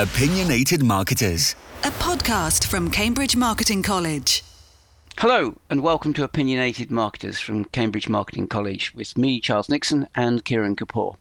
Opinionated 0.00 0.80
Marketers. 0.80 1.56
a 1.82 1.90
podcast 1.90 2.68
from 2.68 2.88
Cambridge 2.88 3.34
Marketing 3.34 3.82
College. 3.82 4.44
Hello, 5.18 5.56
and 5.68 5.82
welcome 5.82 6.12
to 6.14 6.22
Opinionated 6.22 6.92
Marketers 6.92 7.40
from 7.40 7.64
Cambridge 7.64 8.08
Marketing 8.08 8.46
College 8.46 8.94
with 8.94 9.18
me, 9.18 9.40
Charles 9.40 9.68
Nixon, 9.68 10.06
and 10.14 10.44
Kiran 10.44 10.76
Kapur. 10.76 11.16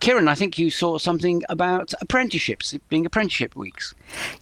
Kiran, 0.00 0.28
I 0.28 0.34
think 0.34 0.58
you 0.58 0.70
saw 0.70 0.96
something 0.96 1.42
about 1.50 1.92
apprenticeships, 2.00 2.74
being 2.88 3.04
apprenticeship 3.04 3.54
weeks. 3.54 3.94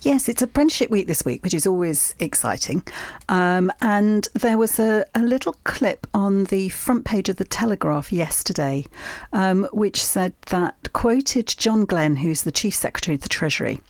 Yes, 0.02 0.29
it's 0.29 0.41
apprenticeship 0.41 0.88
week 0.88 1.09
this 1.09 1.24
week, 1.24 1.42
which 1.42 1.52
is 1.52 1.66
always 1.66 2.14
exciting. 2.20 2.84
Um, 3.29 3.73
and 3.80 4.29
there 4.34 4.56
was 4.56 4.79
a, 4.79 5.05
a 5.16 5.20
little 5.20 5.56
clip 5.64 6.06
on 6.14 6.45
the 6.45 6.68
front 6.68 7.05
page 7.05 7.29
of 7.29 7.36
the 7.36 7.45
Telegraph 7.45 8.12
yesterday, 8.12 8.86
um, 9.32 9.68
which 9.73 10.00
said 10.00 10.32
that 10.46 10.92
quoted 10.92 11.48
John 11.48 11.84
Glen, 11.84 12.14
who's 12.14 12.43
the 12.43 12.52
Chief 12.52 12.75
Secretary 12.75 13.16
of 13.16 13.22
the 13.22 13.29
Treasury. 13.29 13.80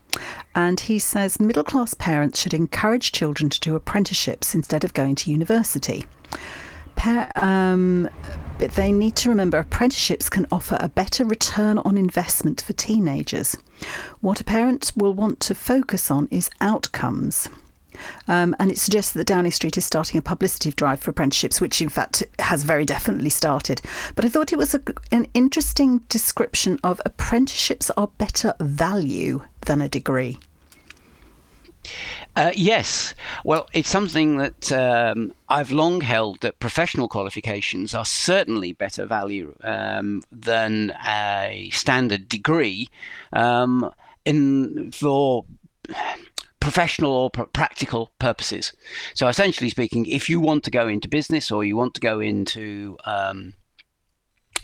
And 0.55 0.81
he 0.81 0.99
says 0.99 1.39
middle 1.39 1.65
class 1.65 1.93
parents 1.93 2.41
should 2.41 2.55
encourage 2.55 3.13
children 3.13 3.51
to 3.51 3.61
do 3.61 3.77
apprenticeships 3.77 4.55
instead 4.55 4.85
of 4.85 4.95
going 4.95 5.17
to 5.17 5.31
university. 5.31 6.07
Pa- 6.97 7.31
um, 7.37 8.09
but 8.59 8.73
they 8.73 8.93
need 8.93 9.17
to 9.17 9.29
remember 9.29 9.59
apprenticeships 9.59 10.29
can 10.29 10.47
offer 10.51 10.77
a 10.81 10.89
better 10.89 11.25
return 11.25 11.79
on 11.79 11.97
investment 11.97 12.61
for 12.61 12.73
teenagers. 12.73 13.57
What 14.21 14.41
a 14.41 14.45
parent 14.45 14.93
will 14.97 15.15
want 15.15 15.41
to 15.41 15.55
focus 15.55 16.11
on 16.11 16.29
is 16.31 16.51
outcomes. 16.61 17.49
Um, 18.29 18.55
and 18.59 18.71
it 18.71 18.79
suggests 18.79 19.13
that 19.13 19.27
Downing 19.27 19.53
Street 19.53 19.77
is 19.77 19.85
starting 19.85 20.19
a 20.19 20.23
publicity 20.23 20.71
drive 20.71 21.01
for 21.01 21.11
apprenticeships, 21.11 21.61
which 21.61 21.81
in 21.81 21.89
fact 21.89 22.23
has 22.39 22.63
very 22.63 22.85
definitely 22.85 23.31
started. 23.31 23.81
But 24.15 24.25
I 24.25 24.29
thought 24.29 24.53
it 24.53 24.59
was 24.59 24.75
a, 24.75 24.83
an 25.11 25.27
interesting 25.35 25.99
description 26.09 26.79
of 26.85 27.01
apprenticeships 27.05 27.91
are 27.97 28.09
better 28.19 28.55
value 28.61 29.43
than 29.63 29.81
a 29.81 29.89
degree. 29.89 30.39
Uh, 32.37 32.53
yes. 32.55 33.15
Well, 33.45 33.69
it's 33.73 33.89
something 33.89 34.39
that 34.39 34.71
um, 34.73 35.35
I've 35.49 35.73
long 35.73 36.01
held 36.01 36.41
that 36.41 36.61
professional 36.61 37.09
qualifications 37.09 37.95
are 37.95 38.05
certainly 38.05 38.73
better 38.73 39.07
value 39.07 39.55
um, 39.65 40.23
than 40.31 40.93
a 41.07 41.71
standard 41.73 42.29
degree 42.29 42.89
um, 43.33 43.91
in 44.25 44.93
for 44.93 45.45
professional 46.61 47.13
or 47.13 47.31
pr- 47.31 47.43
practical 47.43 48.13
purposes. 48.19 48.73
So, 49.15 49.27
essentially 49.29 49.71
speaking, 49.71 50.07
if 50.07 50.29
you 50.29 50.39
want 50.39 50.65
to 50.65 50.71
go 50.71 50.87
into 50.87 51.09
business 51.09 51.51
or 51.51 51.65
you 51.65 51.77
want 51.77 51.95
to 51.95 52.01
go 52.01 52.21
into 52.21 52.97
um, 53.05 53.55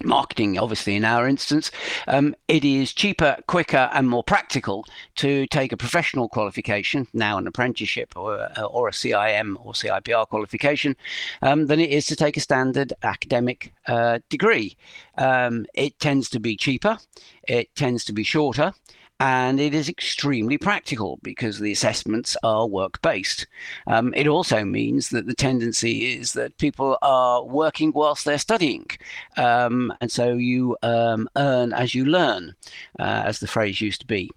marketing, 0.02 0.58
obviously, 0.58 0.96
in 0.96 1.04
our 1.04 1.28
instance, 1.28 1.70
um, 2.08 2.34
it 2.48 2.64
is 2.64 2.92
cheaper, 2.92 3.36
quicker, 3.46 3.90
and 3.92 4.08
more 4.08 4.24
practical 4.24 4.84
to 5.16 5.46
take 5.48 5.72
a 5.72 5.76
professional 5.76 6.28
qualification, 6.28 7.06
now 7.12 7.38
an 7.38 7.46
apprenticeship 7.46 8.12
or, 8.16 8.36
a- 8.56 8.64
or 8.64 8.88
a 8.88 8.92
CIM 8.92 9.56
or 9.64 9.72
CIPR 9.72 10.26
qualification, 10.28 10.96
um, 11.42 11.66
than 11.66 11.80
it 11.80 11.90
is 11.90 12.06
to 12.06 12.16
take 12.16 12.36
a 12.36 12.40
standard 12.40 12.92
academic 13.02 13.72
uh, 13.86 14.18
degree. 14.28 14.76
Um, 15.18 15.66
it 15.74 15.98
tends 16.00 16.28
to 16.30 16.40
be 16.40 16.56
cheaper, 16.56 16.98
it 17.46 17.74
tends 17.74 18.04
to 18.06 18.12
be 18.12 18.24
shorter. 18.24 18.72
And 19.20 19.60
it 19.60 19.74
is 19.74 19.88
extremely 19.88 20.58
practical 20.58 21.20
because 21.22 21.58
the 21.58 21.70
assessments 21.70 22.36
are 22.42 22.66
work 22.66 23.00
based. 23.00 23.46
Um, 23.86 24.12
it 24.14 24.26
also 24.26 24.64
means 24.64 25.10
that 25.10 25.26
the 25.26 25.34
tendency 25.34 26.14
is 26.14 26.32
that 26.32 26.58
people 26.58 26.98
are 27.00 27.44
working 27.44 27.92
whilst 27.92 28.24
they're 28.24 28.38
studying. 28.38 28.86
Um, 29.36 29.92
and 30.00 30.10
so 30.10 30.34
you 30.34 30.76
um, 30.82 31.28
earn 31.36 31.72
as 31.72 31.94
you 31.94 32.04
learn, 32.04 32.54
uh, 32.98 33.22
as 33.24 33.38
the 33.38 33.46
phrase 33.46 33.80
used 33.80 34.00
to 34.00 34.06
be. 34.06 34.30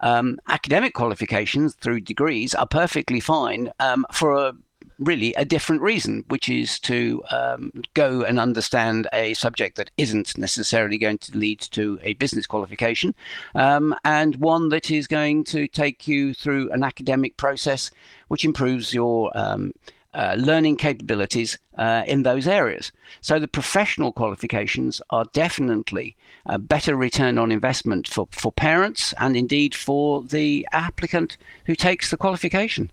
Um, 0.00 0.38
academic 0.48 0.94
qualifications 0.94 1.74
through 1.76 2.00
degrees 2.00 2.54
are 2.54 2.66
perfectly 2.66 3.20
fine 3.20 3.70
um, 3.78 4.04
for 4.12 4.34
a 4.34 4.52
really 4.98 5.34
a 5.34 5.44
different 5.44 5.82
reason, 5.82 6.24
which 6.28 6.48
is 6.48 6.78
to 6.80 7.22
um, 7.30 7.72
go 7.94 8.22
and 8.22 8.38
understand 8.38 9.08
a 9.12 9.34
subject 9.34 9.76
that 9.76 9.90
isn't 9.96 10.36
necessarily 10.38 10.98
going 10.98 11.18
to 11.18 11.36
lead 11.36 11.60
to 11.60 11.98
a 12.02 12.14
business 12.14 12.46
qualification, 12.46 13.14
um, 13.54 13.94
and 14.04 14.36
one 14.36 14.68
that 14.68 14.90
is 14.90 15.06
going 15.06 15.44
to 15.44 15.66
take 15.68 16.06
you 16.06 16.34
through 16.34 16.70
an 16.70 16.84
academic 16.84 17.36
process 17.36 17.90
which 18.28 18.44
improves 18.44 18.94
your 18.94 19.30
um, 19.36 19.72
uh, 20.14 20.36
learning 20.38 20.76
capabilities 20.76 21.58
uh, 21.76 22.04
in 22.06 22.22
those 22.22 22.46
areas. 22.46 22.92
So 23.20 23.38
the 23.38 23.48
professional 23.48 24.12
qualifications 24.12 25.02
are 25.10 25.24
definitely 25.32 26.16
a 26.46 26.58
better 26.58 26.94
return 26.94 27.36
on 27.36 27.50
investment 27.50 28.06
for, 28.06 28.28
for 28.30 28.52
parents 28.52 29.12
and 29.18 29.36
indeed 29.36 29.74
for 29.74 30.22
the 30.22 30.68
applicant 30.72 31.36
who 31.66 31.74
takes 31.74 32.10
the 32.10 32.16
qualification. 32.16 32.90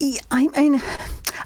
Yeah, 0.00 0.20
I 0.30 0.48
mean, 0.48 0.82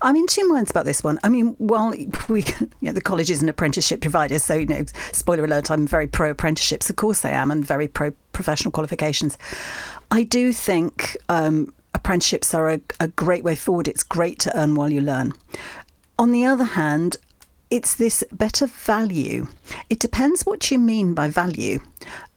I'm 0.01 0.15
in 0.15 0.29
two 0.29 0.47
minds 0.47 0.71
about 0.71 0.85
this 0.85 1.03
one. 1.03 1.19
I 1.25 1.29
mean, 1.29 1.57
while 1.59 1.93
we, 2.29 2.45
you 2.61 2.69
know, 2.81 2.93
the 2.93 3.01
college 3.01 3.29
is 3.29 3.43
an 3.43 3.49
apprenticeship 3.49 4.01
provider, 4.01 4.39
so 4.39 4.55
you 4.55 4.67
know, 4.67 4.85
spoiler 5.13 5.45
alert, 5.45 5.73
I'm 5.73 5.89
very 5.89 6.07
pro 6.07 6.31
apprenticeships. 6.31 6.89
Of 6.89 6.95
course, 6.95 7.25
I 7.25 7.31
am, 7.31 7.51
and 7.51 7.67
very 7.67 7.89
pro 7.89 8.13
professional 8.33 8.71
qualifications. 8.71 9.37
I 10.13 10.23
do 10.23 10.53
think 10.53 11.17
um, 11.29 11.75
apprenticeships 11.95 12.55
are 12.55 12.71
a, 12.71 12.81
a 13.01 13.09
great 13.09 13.43
way 13.43 13.57
forward. 13.57 13.89
It's 13.89 14.05
great 14.05 14.39
to 14.41 14.57
earn 14.57 14.77
while 14.77 14.91
you 14.91 15.01
learn. 15.01 15.33
On 16.17 16.31
the 16.31 16.45
other 16.45 16.65
hand, 16.65 17.17
it's 17.71 17.97
this 17.97 18.23
better 18.31 18.69
value. 18.69 19.49
It 19.91 19.99
depends 19.99 20.47
what 20.47 20.71
you 20.71 20.79
mean 20.79 21.13
by 21.13 21.29
value. 21.29 21.81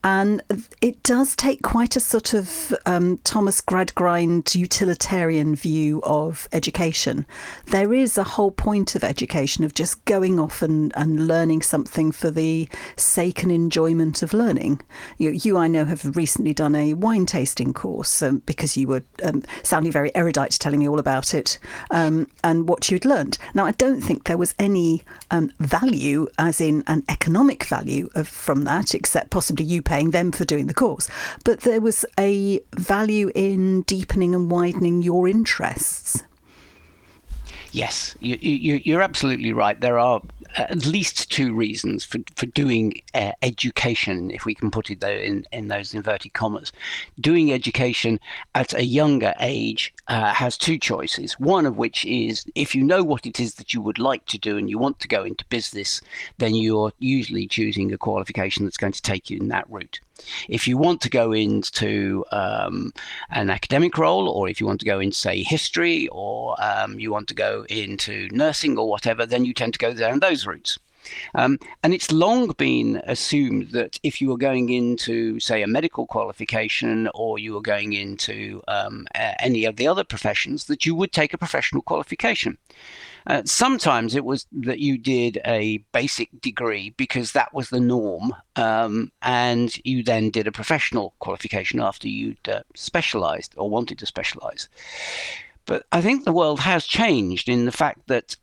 And 0.07 0.41
it 0.81 1.03
does 1.03 1.35
take 1.35 1.63
quite 1.63 1.97
a 1.97 1.99
sort 1.99 2.33
of 2.33 2.73
um, 2.85 3.17
Thomas 3.25 3.59
Gradgrind 3.59 4.55
utilitarian 4.55 5.53
view 5.53 6.01
of 6.03 6.47
education. 6.53 7.25
There 7.65 7.93
is 7.93 8.17
a 8.17 8.23
whole 8.23 8.51
point 8.51 8.95
of 8.95 9.03
education 9.03 9.65
of 9.65 9.73
just 9.73 10.05
going 10.05 10.39
off 10.39 10.61
and, 10.61 10.93
and 10.95 11.27
learning 11.27 11.61
something 11.61 12.13
for 12.13 12.31
the 12.31 12.69
sake 12.95 13.43
and 13.43 13.51
enjoyment 13.51 14.23
of 14.23 14.33
learning. 14.33 14.79
You, 15.17 15.31
you 15.31 15.57
I 15.57 15.67
know, 15.67 15.83
have 15.83 16.15
recently 16.15 16.53
done 16.53 16.73
a 16.73 16.93
wine 16.93 17.25
tasting 17.25 17.73
course 17.73 18.21
um, 18.21 18.41
because 18.45 18.77
you 18.77 18.87
were 18.87 19.03
um, 19.23 19.43
sounding 19.63 19.91
very 19.91 20.15
erudite 20.15 20.51
telling 20.51 20.79
me 20.79 20.87
all 20.87 20.99
about 20.99 21.33
it 21.33 21.59
um, 21.91 22.29
and 22.45 22.69
what 22.69 22.89
you'd 22.89 23.03
learned. 23.03 23.37
Now, 23.53 23.65
I 23.65 23.71
don't 23.71 23.99
think 23.99 24.23
there 24.23 24.37
was 24.37 24.55
any 24.57 25.03
um, 25.31 25.51
value, 25.59 26.29
as 26.39 26.61
in 26.61 26.85
an 26.87 27.03
economic 27.09 27.65
value, 27.65 28.07
of, 28.15 28.29
from 28.29 28.63
that, 28.63 28.95
except 28.95 29.31
possibly 29.31 29.65
you 29.65 29.81
paying 29.81 29.96
them 30.05 30.31
for 30.31 30.45
doing 30.45 30.67
the 30.67 30.73
course. 30.73 31.09
But 31.43 31.61
there 31.61 31.81
was 31.81 32.05
a 32.19 32.59
value 32.75 33.31
in 33.35 33.81
deepening 33.83 34.33
and 34.33 34.49
widening 34.49 35.01
your 35.01 35.27
interests. 35.27 36.23
Yes, 37.71 38.15
you, 38.19 38.37
you, 38.41 38.81
you're 38.83 39.01
absolutely 39.01 39.53
right. 39.53 39.79
There 39.79 39.99
are 39.99 40.21
at 40.57 40.85
least 40.85 41.31
two 41.31 41.53
reasons 41.53 42.03
for, 42.03 42.19
for 42.35 42.47
doing 42.47 43.01
uh, 43.13 43.31
education, 43.41 44.31
if 44.31 44.45
we 44.45 44.55
can 44.55 44.71
put 44.71 44.89
it 44.89 44.99
though 44.99 45.09
in, 45.09 45.45
in 45.51 45.67
those 45.67 45.93
inverted 45.93 46.33
commas. 46.33 46.71
Doing 47.19 47.53
education 47.53 48.19
at 48.55 48.73
a 48.73 48.83
younger 48.83 49.33
age 49.39 49.93
uh, 50.07 50.33
has 50.33 50.57
two 50.57 50.77
choices. 50.77 51.39
One 51.39 51.65
of 51.65 51.77
which 51.77 52.05
is 52.05 52.45
if 52.55 52.73
you 52.73 52.83
know 52.83 53.03
what 53.03 53.25
it 53.25 53.39
is 53.39 53.55
that 53.55 53.73
you 53.73 53.81
would 53.81 53.99
like 53.99 54.25
to 54.27 54.37
do 54.37 54.57
and 54.57 54.69
you 54.69 54.77
want 54.77 54.99
to 54.99 55.07
go 55.07 55.23
into 55.23 55.45
business, 55.45 56.01
then 56.37 56.55
you're 56.55 56.91
usually 56.99 57.47
choosing 57.47 57.93
a 57.93 57.97
qualification 57.97 58.65
that's 58.65 58.77
going 58.77 58.93
to 58.93 59.01
take 59.01 59.29
you 59.29 59.39
in 59.39 59.49
that 59.49 59.69
route. 59.69 59.99
If 60.49 60.67
you 60.67 60.77
want 60.77 61.01
to 61.01 61.09
go 61.09 61.31
into 61.31 62.25
um, 62.31 62.93
an 63.29 63.49
academic 63.49 63.97
role, 63.97 64.29
or 64.29 64.49
if 64.49 64.59
you 64.59 64.67
want 64.67 64.79
to 64.79 64.85
go 64.85 64.99
into, 64.99 65.17
say, 65.17 65.43
history, 65.43 66.07
or 66.09 66.55
um, 66.61 66.99
you 66.99 67.11
want 67.11 67.27
to 67.29 67.33
go 67.33 67.65
into 67.69 68.27
nursing 68.31 68.77
or 68.77 68.89
whatever, 68.89 69.25
then 69.25 69.45
you 69.45 69.53
tend 69.53 69.73
to 69.73 69.79
go 69.79 69.93
down 69.93 70.19
those 70.19 70.45
routes. 70.45 70.79
Um, 71.35 71.57
and 71.83 71.93
it's 71.93 72.11
long 72.11 72.51
been 72.51 73.01
assumed 73.05 73.71
that 73.71 73.99
if 74.03 74.21
you 74.21 74.29
were 74.29 74.37
going 74.37 74.69
into, 74.69 75.39
say, 75.39 75.61
a 75.61 75.67
medical 75.67 76.05
qualification 76.05 77.09
or 77.13 77.39
you 77.39 77.53
were 77.53 77.61
going 77.61 77.93
into 77.93 78.61
um, 78.67 79.07
any 79.15 79.65
of 79.65 79.77
the 79.77 79.87
other 79.87 80.03
professions, 80.03 80.65
that 80.65 80.85
you 80.85 80.95
would 80.95 81.11
take 81.11 81.33
a 81.33 81.37
professional 81.37 81.81
qualification. 81.81 82.57
Uh, 83.27 83.41
sometimes 83.45 84.15
it 84.15 84.23
was 84.23 84.47
that 84.53 84.79
you 84.79 84.97
did 84.97 85.39
a 85.45 85.77
basic 85.91 86.29
degree 86.41 86.91
because 86.91 87.33
that 87.33 87.53
was 87.53 87.69
the 87.69 87.79
norm, 87.79 88.33
um, 88.55 89.11
and 89.21 89.77
you 89.85 90.01
then 90.01 90.29
did 90.29 90.47
a 90.47 90.51
professional 90.51 91.13
qualification 91.19 91.81
after 91.81 92.07
you'd 92.07 92.47
uh, 92.47 92.61
specialized 92.73 93.53
or 93.57 93.69
wanted 93.69 93.99
to 93.99 94.05
specialize. 94.05 94.69
But 95.65 95.85
I 95.91 96.01
think 96.01 96.23
the 96.23 96.31
world 96.31 96.61
has 96.61 96.85
changed 96.85 97.49
in 97.49 97.65
the 97.65 97.71
fact 97.71 98.07
that 98.07 98.37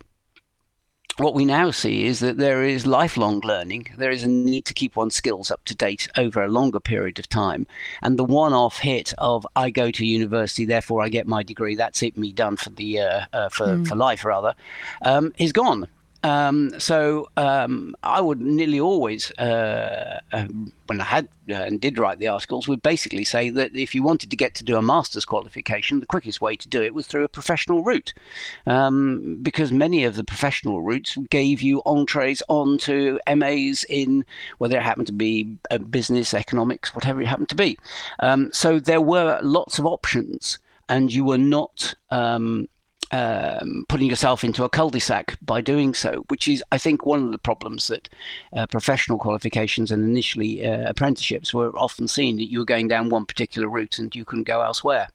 what 1.19 1.35
we 1.35 1.45
now 1.45 1.71
see 1.71 2.05
is 2.05 2.21
that 2.21 2.39
there 2.39 2.65
is 2.65 2.87
lifelong 2.87 3.41
learning. 3.41 3.89
There 3.97 4.11
is 4.11 4.25
a 4.25 4.29
need 4.29 4.65
to 4.67 4.75
keep 4.75 4.97
one's 4.97 5.15
skills 5.15 5.51
up 5.51 5.65
to 5.67 5.75
date 5.75 6.09
over 6.17 6.43
a 6.43 6.49
longer 6.49 6.81
period 6.81 7.19
of 7.19 7.29
time. 7.29 7.67
And 8.03 8.19
the 8.19 8.25
one 8.25 8.53
off 8.53 8.79
hit 8.79 9.15
of 9.19 9.47
I 9.55 9.71
go 9.71 9.91
to 9.91 10.05
university, 10.05 10.65
therefore 10.65 11.03
I 11.03 11.09
get 11.09 11.27
my 11.27 11.43
degree, 11.43 11.77
that's 11.77 12.03
it, 12.03 12.17
me 12.17 12.33
done 12.33 12.57
for 12.57 12.71
the 12.71 13.01
uh, 13.01 13.21
uh, 13.33 13.49
for, 13.49 13.85
for 13.85 13.95
life 13.95 14.25
rather, 14.25 14.55
um, 15.03 15.33
is 15.39 15.53
gone. 15.53 15.89
Um, 16.25 16.73
so 16.81 17.29
um, 17.37 17.95
I 18.03 18.21
would 18.23 18.41
nearly 18.41 18.81
always, 18.81 19.31
uh, 19.33 20.21
um, 20.33 20.73
when 20.87 20.99
I 21.03 21.05
had 21.05 21.29
uh, 21.51 21.53
and 21.53 21.79
did 21.79 21.99
write 21.99 22.19
the 22.19 22.29
articles, 22.29 22.67
would 22.67 22.81
basically 22.81 23.25
say 23.25 23.51
that 23.51 23.77
if 23.77 23.95
you 23.95 24.03
wanted 24.03 24.31
to 24.31 24.37
get 24.37 24.55
to 24.55 24.65
do 24.65 24.79
a 24.79 24.83
master's 24.83 25.27
qualification, 25.27 26.01
the 26.01 26.07
quickest 26.07 26.41
way 26.41 26.57
to 26.57 26.67
do 26.67 26.83
it 26.83 26.95
was 26.95 27.07
through 27.07 27.25
a 27.25 27.29
professional 27.29 27.85
route, 27.85 28.15
um, 28.67 29.39
because 29.43 29.71
many 29.71 30.05
of 30.05 30.17
the 30.17 30.25
professional 30.25 30.81
routes 30.81 31.19
gave 31.29 31.61
you 31.61 31.83
entrees 31.85 32.43
onto 32.49 33.19
MAs 33.37 33.85
in 33.91 34.25
whether 34.57 34.79
it 34.79 34.83
happened 34.83 35.09
to 35.09 35.13
be 35.13 35.59
uh, 35.71 35.77
business, 35.77 36.33
economics, 36.33 36.95
whatever 36.95 37.21
it 37.21 37.27
happened 37.27 37.51
to 37.51 37.55
be. 37.55 37.79
Um, 38.21 38.51
so 38.51 38.81
there 38.81 39.03
were 39.03 39.39
lots 39.43 39.79
of 39.79 39.85
options, 39.85 40.59
and 40.89 41.13
you 41.13 41.25
were 41.25 41.39
not 41.39 41.95
um, 42.11 42.67
um, 43.15 43.87
putting 43.89 44.09
yourself 44.09 44.43
into 44.43 44.65
a 44.65 44.69
cul-de-sac 44.69 45.39
by 45.41 45.61
doing 45.61 45.95
so, 45.95 46.25
which 46.29 46.49
is, 46.49 46.65
I 46.73 46.79
think, 46.79 47.07
one 47.07 47.23
of 47.23 47.31
the 47.31 47.39
problems 47.39 47.87
that 47.87 48.09
uh, 48.53 48.67
professional 48.67 49.19
qualifications 49.19 49.93
and 49.93 50.03
initially 50.03 50.67
uh, 50.67 50.91
apprenticeships 50.91 51.55
were 51.55 51.71
often 51.79 52.09
seen 52.09 52.37
that 52.39 52.51
you 52.51 52.59
were 52.59 52.65
going 52.65 52.89
down 52.89 53.11
one 53.11 53.25
particular 53.25 53.69
route 53.69 54.01
and 54.01 54.15
you 54.17 54.25
couldn't 54.25 54.49
go 54.49 54.63
elsewhere. 54.63 55.09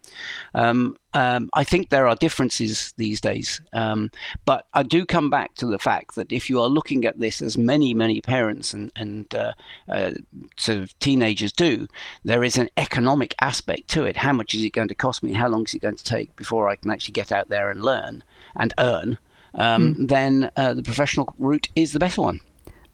Um, 0.56 0.96
um, 1.14 1.50
I 1.54 1.64
think 1.64 1.90
there 1.90 2.08
are 2.08 2.16
differences 2.16 2.94
these 2.98 3.20
days, 3.20 3.62
um, 3.74 4.12
but 4.46 4.66
I 4.74 4.84
do 4.84 5.06
come 5.06 5.30
back 5.30 5.56
to 5.56 5.66
the 5.66 5.80
fact 5.80 6.16
that 6.16 6.32
if 6.32 6.50
you 6.50 6.62
are 6.62 6.68
looking 6.68 7.06
at 7.06 7.20
this 7.20 7.42
as 7.42 7.58
many, 7.58 7.94
many 7.94 8.22
parents 8.22 8.74
and, 8.74 8.92
and 8.96 9.34
uh, 9.34 9.54
uh, 9.88 10.12
sort 10.58 10.80
of 10.80 11.00
teenagers 11.00 11.52
do, 11.52 11.88
there 12.24 12.44
is 12.44 12.58
an 12.58 12.70
economic 12.78 13.34
aspect 13.42 13.88
to 13.90 14.04
it. 14.04 14.18
How 14.18 14.34
much 14.34 14.54
is 14.54 14.64
it 14.64 14.74
going 14.74 14.88
to 14.90 14.96
cost 14.96 15.24
me? 15.24 15.34
How 15.34 15.48
long 15.48 15.64
is 15.64 15.74
it 15.74 15.82
going 15.82 15.96
to 15.96 16.04
take 16.04 16.36
before 16.36 16.70
I 16.70 16.76
can 16.76 16.92
actually 16.92 17.14
get 17.14 17.32
out 17.32 17.50
there 17.50 17.72
and 17.72 17.82
learn 17.82 18.24
and 18.56 18.74
earn? 18.78 19.18
Um, 19.56 19.96
mm. 19.96 20.08
Then 20.08 20.52
uh, 20.56 20.76
the 20.76 20.84
professional 20.84 21.34
route 21.40 21.70
is 21.76 21.94
the 21.94 22.00
better 22.00 22.22
one. 22.22 22.40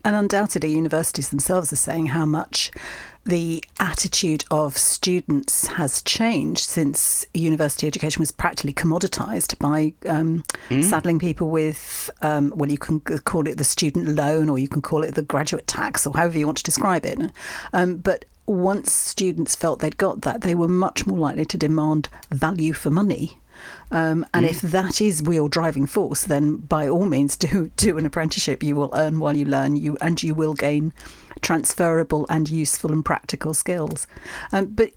And 0.06 0.15
undoubtedly, 0.15 0.71
universities 0.71 1.29
themselves 1.29 1.73
are 1.73 1.77
saying 1.77 2.07
how 2.07 2.25
much 2.25 2.71
the 3.25 3.63
attitude 3.80 4.45
of 4.51 4.77
students 4.77 5.66
has 5.66 6.04
changed 6.04 6.63
since 6.63 7.25
university 7.33 7.88
education 7.88 8.19
was 8.19 8.31
practically 8.31 8.74
commoditized 8.74 9.57
by 9.57 9.94
um, 10.07 10.44
mm. 10.69 10.83
saddling 10.83 11.18
people 11.18 11.50
with, 11.50 12.10
um, 12.22 12.54
well, 12.56 12.69
you 12.69 12.77
can 12.77 13.00
call 13.00 13.48
it 13.48 13.57
the 13.57 13.63
student 13.63 14.10
loan 14.10 14.48
or 14.48 14.60
you 14.60 14.68
can 14.68 14.81
call 14.81 15.04
it 15.04 15.16
the 15.16 15.24
graduate 15.24 15.66
tax 15.66 16.06
or 16.06 16.13
however 16.13 16.38
you 16.38 16.45
want 16.45 16.57
to 16.57 16.63
describe 16.63 17.04
it. 17.04 17.19
Um, 17.74 17.98
but 17.98 18.25
once 18.45 18.92
students 18.92 19.56
felt 19.56 19.80
they'd 19.80 19.98
got 19.98 20.22
that, 20.22 20.42
they 20.42 20.54
were 20.54 20.68
much 20.68 21.07
more 21.07 21.18
likely 21.18 21.45
to 21.45 21.57
demand 21.57 22.10
value 22.30 22.74
for 22.74 22.92
money. 22.92 23.39
Um, 23.92 24.25
and 24.34 24.46
mm. 24.46 24.50
if 24.50 24.62
that 24.62 25.02
is 25.02 25.22
your 25.22 25.50
driving 25.50 25.86
force, 25.86 26.24
then 26.24 26.57
by 26.57 26.88
all 26.88 27.06
means 27.06 27.38
do 27.38 27.72
do 27.78 27.98
an 27.98 28.06
apprenticeship. 28.06 28.63
You 28.63 28.75
will 28.75 28.92
earn 28.94 29.19
while 29.19 29.36
you 29.36 29.46
learn, 29.46 29.75
you 29.75 29.98
and 30.02 30.22
you 30.22 30.34
will 30.34 30.54
gain 30.54 30.94
transferable 31.42 32.25
and 32.30 32.50
useful 32.50 32.92
and 32.92 33.04
practical 33.04 33.54
skills. 33.54 34.07
Um, 34.52 34.68
but 34.68 34.92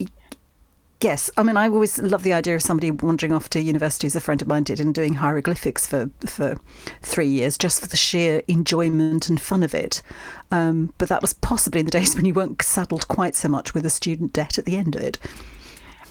Yes, 1.01 1.31
I 1.37 1.45
mean, 1.45 1.57
I 1.57 1.69
always 1.69 2.01
love 2.01 2.25
the 2.25 2.33
idea 2.33 2.57
of 2.57 2.63
somebody 2.63 2.91
wandering 2.91 3.33
off 3.33 3.49
to 3.51 3.61
university, 3.61 4.09
as 4.09 4.17
a 4.17 4.21
friend 4.21 4.43
of 4.43 4.49
mine 4.49 4.65
did, 4.65 4.81
and 4.81 4.93
doing 4.93 5.15
hieroglyphics 5.15 5.87
for 5.87 6.11
for 6.27 6.59
three 7.03 7.29
years, 7.29 7.57
just 7.57 7.81
for 7.81 7.87
the 7.87 7.97
sheer 7.97 8.43
enjoyment 8.49 9.29
and 9.29 9.41
fun 9.41 9.63
of 9.63 9.75
it. 9.75 10.03
Um, 10.51 10.93
but 10.99 11.09
that 11.09 11.23
was 11.23 11.35
possibly 11.35 11.81
in 11.81 11.87
the 11.87 11.93
days 11.99 12.17
when 12.17 12.25
you 12.25 12.35
weren't 12.35 12.61
saddled 12.63 13.07
quite 13.07 13.37
so 13.37 13.49
much 13.49 13.75
with 13.75 13.87
a 13.87 13.91
student 13.91 14.33
debt 14.33 14.59
at 14.59 14.65
the 14.65 14.77
end 14.77 14.97
of 14.97 15.03
it. 15.03 15.21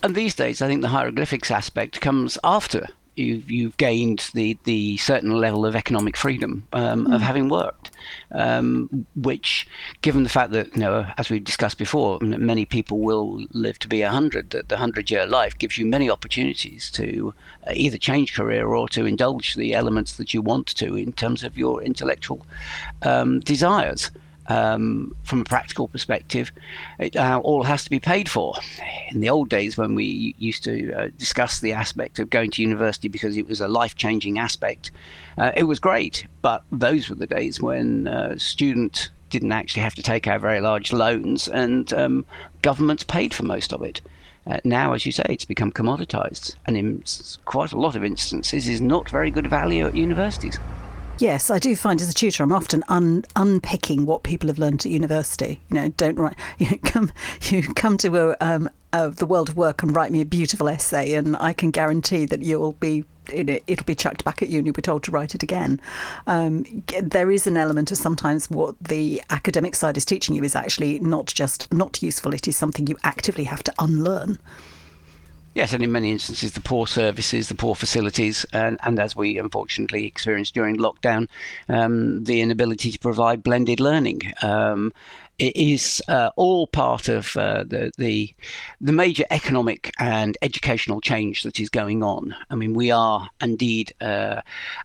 And 0.07 0.15
these 0.15 0.35
days, 0.35 0.61
I 0.61 0.67
think 0.67 0.81
the 0.81 0.87
hieroglyphics 0.87 1.51
aspect 1.51 1.99
comes 1.99 2.37
after 2.41 2.87
you've, 3.17 3.51
you've 3.51 3.75
gained 3.75 4.29
the, 4.33 4.57
the 4.63 4.95
certain 4.95 5.31
level 5.31 5.65
of 5.65 5.75
economic 5.75 6.15
freedom 6.15 6.65
um, 6.71 7.07
mm. 7.07 7.13
of 7.13 7.19
having 7.19 7.49
worked, 7.49 7.91
um, 8.31 9.05
which, 9.17 9.67
given 10.01 10.23
the 10.23 10.29
fact 10.29 10.53
that, 10.53 10.73
you 10.73 10.79
know, 10.79 11.05
as 11.17 11.29
we 11.29 11.41
discussed 11.41 11.77
before, 11.77 12.19
many 12.21 12.63
people 12.63 12.99
will 12.99 13.45
live 13.51 13.79
to 13.79 13.89
be 13.89 14.01
100, 14.01 14.51
that 14.51 14.69
the 14.69 14.75
100 14.75 15.11
year 15.11 15.25
life 15.25 15.57
gives 15.57 15.77
you 15.77 15.85
many 15.85 16.09
opportunities 16.09 16.89
to 16.91 17.33
uh, 17.67 17.71
either 17.73 17.97
change 17.97 18.33
career 18.33 18.65
or 18.65 18.87
to 18.87 19.05
indulge 19.05 19.55
the 19.55 19.73
elements 19.73 20.13
that 20.13 20.33
you 20.33 20.41
want 20.41 20.67
to 20.67 20.95
in 20.95 21.11
terms 21.11 21.43
of 21.43 21.57
your 21.57 21.83
intellectual 21.83 22.45
um, 23.01 23.41
desires 23.41 24.09
um, 24.47 25.15
from 25.23 25.41
a 25.41 25.43
practical 25.43 25.87
perspective, 25.87 26.51
it 26.99 27.15
uh, 27.15 27.39
all 27.43 27.63
has 27.63 27.83
to 27.83 27.89
be 27.89 27.99
paid 27.99 28.29
for. 28.29 28.55
In 29.11 29.21
the 29.21 29.29
old 29.29 29.49
days, 29.49 29.77
when 29.77 29.95
we 29.95 30.35
used 30.37 30.63
to 30.63 30.93
uh, 30.93 31.07
discuss 31.17 31.59
the 31.59 31.73
aspect 31.73 32.19
of 32.19 32.29
going 32.29 32.51
to 32.51 32.61
university 32.61 33.07
because 33.07 33.37
it 33.37 33.47
was 33.47 33.61
a 33.61 33.67
life 33.67 33.95
changing 33.95 34.39
aspect, 34.39 34.91
uh, 35.37 35.51
it 35.55 35.63
was 35.63 35.79
great. 35.79 36.25
But 36.41 36.63
those 36.71 37.09
were 37.09 37.15
the 37.15 37.27
days 37.27 37.61
when 37.61 38.07
uh, 38.07 38.37
students 38.37 39.09
didn't 39.29 39.51
actually 39.51 39.83
have 39.83 39.95
to 39.95 40.03
take 40.03 40.27
out 40.27 40.41
very 40.41 40.61
large 40.61 40.93
loans 40.93 41.47
and 41.49 41.91
um, 41.93 42.25
governments 42.61 43.03
paid 43.03 43.33
for 43.33 43.43
most 43.43 43.73
of 43.73 43.81
it. 43.81 44.01
Uh, 44.45 44.59
now, 44.63 44.93
as 44.93 45.05
you 45.05 45.11
say, 45.11 45.25
it's 45.27 45.43
become 45.43 45.73
commoditized, 45.73 46.55
and 46.65 46.77
in 46.77 47.03
quite 47.43 47.73
a 47.73 47.77
lot 47.77 47.97
of 47.97 48.03
instances, 48.05 48.69
is 48.69 48.79
not 48.79 49.09
very 49.09 49.29
good 49.29 49.47
value 49.47 49.85
at 49.85 49.93
universities. 49.93 50.57
Yes, 51.19 51.49
I 51.49 51.57
do 51.57 51.75
find 51.75 51.99
as 51.99 52.09
a 52.09 52.13
tutor, 52.13 52.43
I'm 52.43 52.51
often 52.51 52.83
un- 52.89 53.25
unpicking 53.35 54.05
what 54.05 54.21
people 54.21 54.47
have 54.49 54.59
learned 54.59 54.85
at 54.85 54.91
university. 54.91 55.59
You 55.69 55.75
know, 55.75 55.89
don't 55.89 56.15
write. 56.15 56.35
You 56.59 56.77
come, 56.79 57.11
you 57.43 57.63
come 57.73 57.97
to 57.97 58.17
a, 58.17 58.37
um, 58.39 58.69
uh, 58.93 59.09
the 59.09 59.25
world 59.25 59.49
of 59.49 59.57
work 59.57 59.81
and 59.81 59.95
write 59.95 60.11
me 60.11 60.21
a 60.21 60.25
beautiful 60.25 60.69
essay, 60.69 61.13
and 61.13 61.35
I 61.37 61.53
can 61.53 61.71
guarantee 61.71 62.25
that 62.25 62.41
you'll 62.41 62.73
be. 62.73 63.03
It'll 63.29 63.83
be 63.83 63.95
chucked 63.95 64.23
back 64.23 64.41
at 64.41 64.49
you, 64.49 64.59
and 64.59 64.65
you'll 64.67 64.73
be 64.73 64.81
told 64.81 65.03
to 65.03 65.11
write 65.11 65.35
it 65.35 65.43
again. 65.43 65.81
Um, 66.27 66.83
there 67.01 67.29
is 67.29 67.45
an 67.45 67.57
element 67.57 67.91
of 67.91 67.97
sometimes 67.97 68.49
what 68.49 68.75
the 68.79 69.21
academic 69.29 69.75
side 69.75 69.97
is 69.97 70.05
teaching 70.05 70.33
you 70.33 70.43
is 70.43 70.55
actually 70.55 70.99
not 70.99 71.25
just 71.25 71.71
not 71.73 72.01
useful; 72.01 72.33
it 72.33 72.47
is 72.47 72.55
something 72.55 72.87
you 72.87 72.97
actively 73.03 73.43
have 73.43 73.63
to 73.63 73.73
unlearn. 73.79 74.39
Yes, 75.57 75.73
and 75.73 75.83
in 75.83 75.91
many 75.91 76.11
instances, 76.11 76.51
the 76.51 76.61
poor 76.61 76.85
services, 76.85 77.49
the 77.49 77.55
poor 77.55 77.73
facilities, 77.73 78.45
and, 78.53 78.77
and 78.83 78.99
as 78.99 79.15
we 79.15 79.39
unfortunately 79.39 80.05
experienced 80.05 80.53
during 80.53 80.77
lockdown, 80.77 81.27
um, 81.67 82.23
the 82.25 82.41
inability 82.41 82.91
to 82.91 82.99
provide 82.99 83.41
blended 83.41 83.79
learning. 83.79 84.21
Um, 84.43 84.93
it 85.39 85.55
is 85.55 85.99
uh, 86.07 86.29
all 86.35 86.67
part 86.67 87.09
of 87.09 87.35
uh, 87.37 87.63
the, 87.63 87.91
the 87.97 88.35
the 88.81 88.91
major 88.91 89.23
economic 89.31 89.91
and 89.97 90.37
educational 90.43 91.01
change 91.01 91.41
that 91.41 91.59
is 91.59 91.69
going 91.69 92.03
on. 92.03 92.35
I 92.51 92.55
mean, 92.55 92.75
we 92.75 92.91
are 92.91 93.27
indeed 93.41 93.93
uh, 93.99 94.41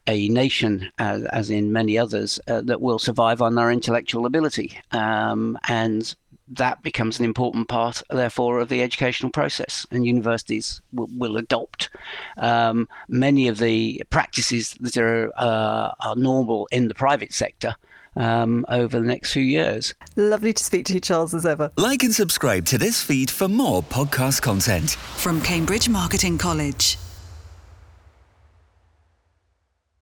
a 0.06 0.28
nation, 0.28 0.90
as, 0.98 1.24
as, 1.24 1.50
in 1.50 1.72
many 1.72 1.98
others, 1.98 2.40
uh, 2.48 2.62
that 2.62 2.80
will 2.80 2.98
survive 2.98 3.42
on 3.42 3.58
our 3.58 3.70
intellectual 3.70 4.24
ability, 4.24 4.78
um, 4.92 5.58
and 5.69 6.14
that 6.52 6.82
becomes 6.82 7.19
an 7.19 7.25
important 7.25 7.69
part, 7.69 8.02
therefore, 8.10 8.60
of 8.60 8.69
the 8.69 8.82
educational 8.82 9.31
process. 9.31 9.87
And 9.90 10.06
universities 10.06 10.81
will, 10.93 11.08
will 11.17 11.36
adopt 11.36 11.91
um, 12.36 12.88
many 13.08 13.48
of 13.48 13.58
the 13.58 14.03
practices 14.10 14.74
that 14.81 14.96
are, 14.96 15.32
uh, 15.36 15.93
are 16.00 16.17
normal 16.17 16.69
in 16.70 16.88
the 16.88 16.94
private 16.94 17.32
sector. 17.32 17.74
Um, 18.15 18.67
over 18.69 19.00
the 19.00 19.06
next 19.06 19.32
few 19.32 19.43
years. 19.43 19.94
Lovely 20.17 20.53
to 20.53 20.62
speak 20.62 20.84
to 20.84 20.93
you, 20.93 21.00
Charles, 21.00 21.32
as 21.32 21.46
ever. 21.46 21.72
Like 21.79 22.03
and 22.03 22.15
subscribe 22.15 22.67
to 22.67 22.77
this 22.77 23.03
feed 23.03 23.31
for 23.31 23.48
more 23.48 23.82
podcast 23.82 24.43
content 24.43 24.91
from 24.91 25.41
Cambridge 25.41 25.88
Marketing 25.88 26.36
College. 26.36 26.98